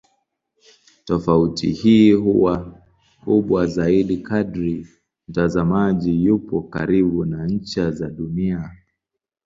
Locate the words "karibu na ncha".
6.61-7.91